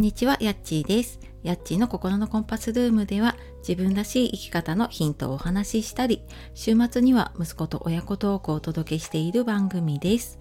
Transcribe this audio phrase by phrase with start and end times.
[0.00, 1.20] んにちは、やっちーです。
[1.42, 6.22] やっちーの心のコンパスルームでは自分らしい生き方のヒントをお話ししたり、
[6.54, 10.38] 週末には息子と親子トークをお届けしている番組です。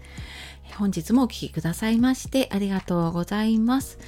[0.77, 3.99] 本日もお聴きくださいましてありがとうございます。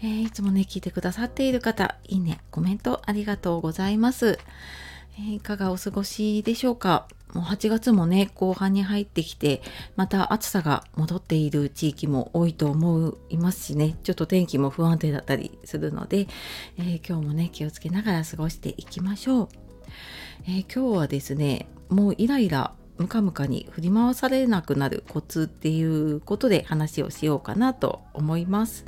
[0.00, 4.40] えーいつもね、聞いてくださっている方、いいね、コメントありがとうございます。
[5.16, 7.06] えいかがお過ごしでしょうか？
[7.34, 9.60] もう8月もね、後半に入ってきて、
[9.96, 16.26] また暑さが戻っている地域も多いと思いますしね、ちょっと天気も不安定だったりするので、
[16.78, 19.48] えー今日もね、気をつけながら過ごしていきましょう。
[20.46, 28.86] えー今日はですね、もうイライラ、ムカムカに振り回されなくなるコツっていうことで話をしようかなと思います。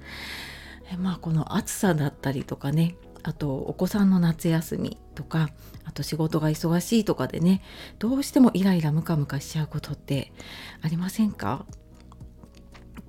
[0.91, 5.51] えまあこの暑さだったりとかねあとお子さんの夏休みとか
[5.85, 7.63] あと仕事が忙しいとかでね
[7.99, 10.33] どうしてもイライラムカムカしちゃうことって
[10.83, 11.67] ありませんか？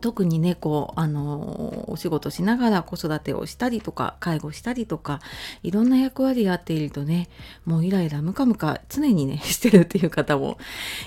[0.02, 5.20] 特にねこうあのお仕事しながら子育てをしたりとか介護したりとか
[5.62, 7.30] いろんな役割やっているとね
[7.66, 10.58] もうイライラムカムカ常にね してるっていう方も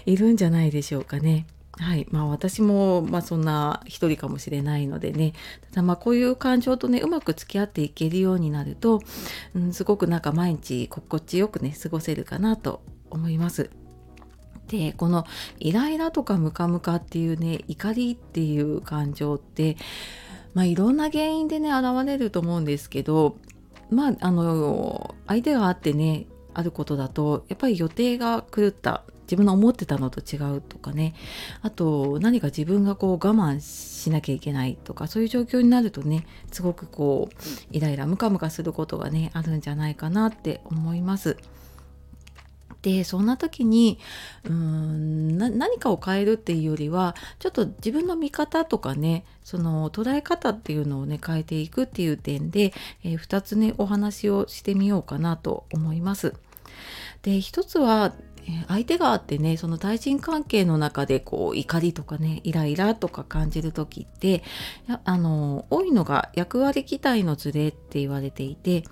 [0.06, 1.46] いるんじゃないでしょうかね。
[1.78, 2.06] はい。
[2.10, 5.32] まあ私も、まあそんな一人かもしれないのでね。
[5.70, 9.00] ただまあこういう感情とね、うまく付き合っていけるようになると、
[9.54, 13.70] うん、すごくなんか毎日心地よくね、過ごせるかなと思います。
[14.68, 15.24] で、この
[15.58, 19.76] イライラとかムカムカっていうね、怒りっていう感情って、
[20.54, 23.36] まあいろんな原因でね、現れると思うんですけど、
[23.90, 31.14] まああの、相手があってね、あることだと、やっぱり予定が狂った自分の思ってたのと違うとかね
[31.62, 37.34] あと何か自分がこう我慢しなきゃいけないとかそういう状況になるとねすごくこう
[37.70, 41.36] イライラムカムカすることがねあるんじゃないかなって思います。
[42.84, 43.98] でそんな時に
[44.44, 56.34] うーん何かを変えるっていうよりはちょっと自分の見方とかねその捉え方っていうのをね変えていくっていう点で、え2つねお話をしてみようかなと思います。
[57.22, 58.12] で一つは
[58.68, 64.42] 相手があってねその対人関係の中でこう怒りとかねイライラとか感じる時って
[65.04, 68.84] あの多いのが役割期待のズレって言われていて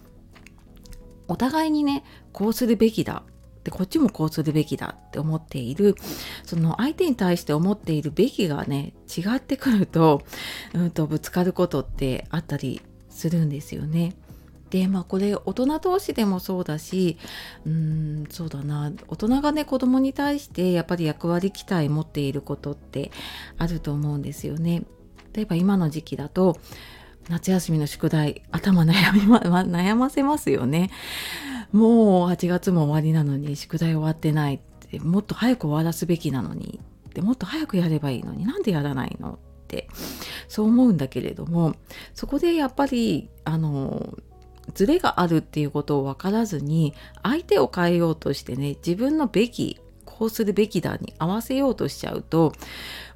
[1.28, 3.22] お互いにねこうするべきだ
[3.64, 5.94] でこっちもこうするべきだって思っている
[6.44, 10.22] その相手に対して思っているべきがね違ってくると,、
[10.74, 14.14] うん、とぶつかることってあったりするんですよね。
[14.72, 17.18] でまあこれ大人同士でもそうだし
[17.66, 23.12] うんそうだな大人がね子供に対してやっぱり役割期待持っていることって
[23.58, 24.84] あると思うんですよね。
[25.34, 26.58] 例えば今の時期だと
[27.28, 30.90] 夏休みの宿題頭悩み、ま 悩ませますよね。
[31.70, 39.88] もう8月も終わりなのに宿題終わってないってもっと早く終わらすべきなのにってもっと早くやればいいのになんでやらないのって
[40.48, 41.74] そう思うんだけれども
[42.14, 44.18] そこでやっぱりあの
[44.74, 52.52] ズレがあるっていうことを分からずに相手を変えようとしてね自分のべきこうするべきだに合わせようとしちゃうと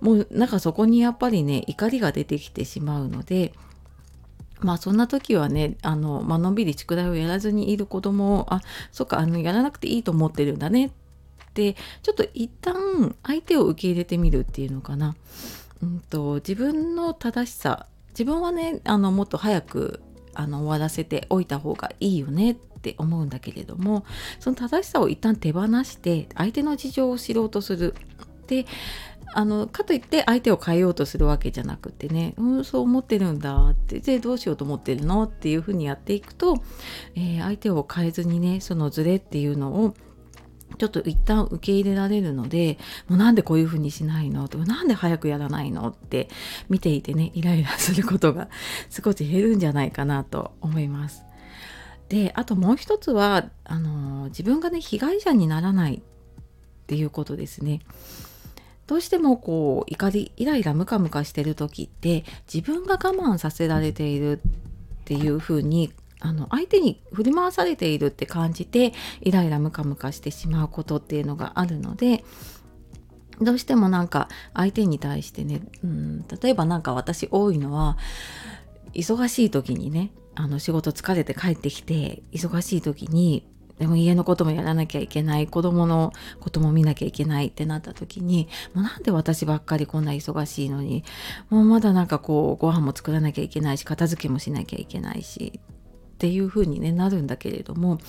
[0.00, 3.52] もうなんかそこにやっぱりね怒りが出てきてしまうので
[4.60, 10.90] まあそんな時はねあの、まあのんびり宿題をやらずにいる子供をあそっかあのやらなくていいと思ってるんだねっ
[11.54, 15.14] てちょっと一旦相手を受け入れてみるっていうのかな。
[15.82, 20.00] うんと自分の正しさ自分はねあのもっと早く
[20.36, 24.04] あの終わらせておいた方がいいよねって思うんだけれども
[24.38, 27.94] その正しさを一旦手放して相手の事情を知ろうとする。
[28.46, 28.64] で
[29.32, 36.56] あのかといって相手を変えようとするわけじゃなくてね、うん、そう思ってるんだってでどうしようと思ってるのっていうふうにやっていくと、
[37.16, 39.94] えー相手を変えずにねそのズレっていうのを
[40.78, 42.78] ちょっと一旦受け入れられるので
[43.08, 44.48] もうなんでこういうふうにしないの？
[44.48, 45.88] とかなんで早くやらないの？
[45.88, 46.28] って
[46.68, 48.48] 見ていてねイライラすることが
[48.90, 51.24] 少し減るんじゃないかなと思います。
[52.08, 56.00] であともう一つはあの自分がね被害者にならないっ
[56.86, 57.80] ていうことですね。
[58.86, 64.40] どうしてもこう怒りイライラムカムカしてる時って自分が我慢させられているっ
[65.04, 65.92] ていうふうに
[66.26, 72.24] あの相手に振り回されているって感じてイライラムカムカしてしまうことっていうのがあるので
[73.40, 77.96] どうしてもなんか相手に対してね、うん、例えばなんか私多いのは
[78.92, 83.46] 忙しい時にねあの仕事疲れて帰ってきて忙しい時に
[83.78, 91.04] でも家のこともやらなきゃいけない子供のことも見なきゃいけないってなった時にもうなんで私ばっかりこんな忙しいのに
[91.50, 95.60] もうまだなんかこうご飯も作らなきゃいけないし片付けもしなきゃいけないし
[96.16, 98.00] っていう風に、ね、なるんだけれども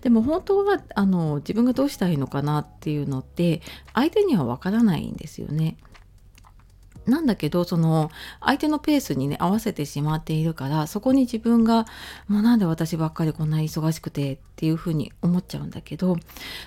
[0.00, 3.60] でも本当はあの自分がどうしたらいいのかなっていうのって
[3.92, 5.76] 相手にはわからないんですよね。
[7.06, 8.10] なんだけどその
[8.40, 11.86] 相手のペースにね合わせてしまっているからそこに自分が
[12.28, 16.16] もうなんで私ばっかりこんなに忙しくてっていうふうに思っちゃうんだけど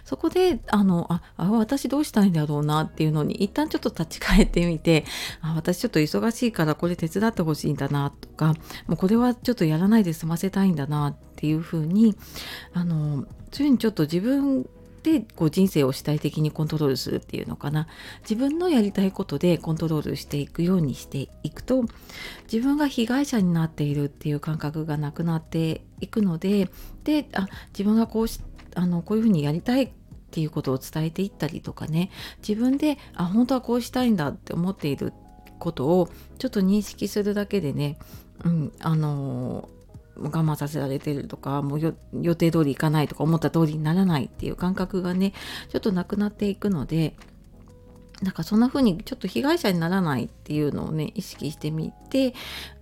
[0.04, 5.06] そこであのああ私どうしたいんだろうなっていうのに一旦ちょっと立ち返ってみて
[5.42, 8.56] あ私ちょっと忙しいからこれ手伝ってほしいんだなとか
[8.88, 12.16] もうこれはちょっとやらないで済ませたいんだなっていうふうに
[12.74, 14.68] あのそういにちょっと自分
[15.04, 17.88] でこう人生を主体的にコントロールするっていうのかな。
[18.22, 21.84] 自分のやりたいことでコントロールしていくようにしていくと
[22.52, 26.70] 自分が被害者になっているっていう感覚がなくなっていくので
[27.04, 28.40] であ自分がこうし
[28.76, 29.90] あのこういうふうにやりたいっ
[30.32, 32.10] ていうことを伝えていったりとかね。
[32.48, 35.14] 自分であ本当はこうしたいんだって思っている
[35.60, 36.10] ことを
[36.40, 37.98] ちょっと認識するだけでね、
[38.44, 39.70] うん、あの
[40.16, 45.34] 我慢させられてるとかもう予定通りいかないとか思った通りにならないっていう感覚がね
[45.70, 47.16] ちょっとなくなっていくので
[48.22, 52.34] なんかそんな風にちょっと被害者にならないっていうのをね意識してみて、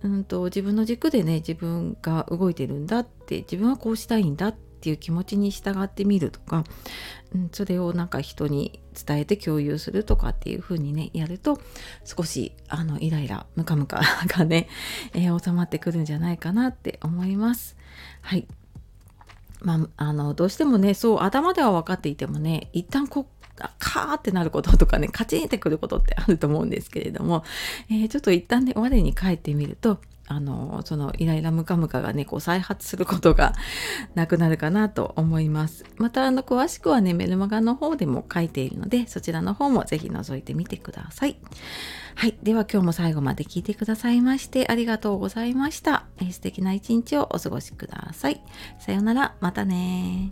[0.02, 6.64] うんと、自分の軸でね自分が動いてるんだって自分はこうしたいんだってっていう気持ちに従ってみるとか、
[7.32, 11.60] うん、それをなんか人に伝えて共有するとかっていう風にねやると
[12.04, 14.68] 少しあのイライラムカムカがね、
[15.14, 17.76] えー、収まってくるんじゃないかなって思います。
[18.20, 18.46] はい
[19.60, 23.28] まあ、あのどうしてもねそう頭では分かっていてもね一旦こ
[23.78, 27.44] カーってなることとかねカチンってくることってあると思うんですけれども、
[27.90, 33.52] えー、ちょっと一旦ね我に返ってみるとあのそのイライラムカムカがねこう再発することが
[34.14, 35.84] なくなるかなと思います。
[35.96, 41.36] またあの詳しくはねメルマガの方でも書いているのでそちらの方もぜひ覗いてみてください。
[42.14, 42.38] はい。
[42.42, 48.42] では今日も最後まで聞いてくださいましてありがとうございました、え、素敵な一日をお過ごしください。
[48.78, 49.34] さようなら。
[49.40, 50.30] またね